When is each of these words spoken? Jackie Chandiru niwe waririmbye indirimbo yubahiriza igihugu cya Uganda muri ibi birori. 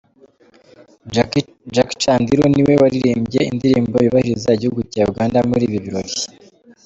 Jackie 1.73 1.93
Chandiru 2.01 2.45
niwe 2.53 2.73
waririmbye 2.81 3.39
indirimbo 3.51 3.95
yubahiriza 4.05 4.49
igihugu 4.53 4.81
cya 4.91 5.03
Uganda 5.11 5.37
muri 5.49 5.63
ibi 5.67 5.79
birori. 5.85 6.13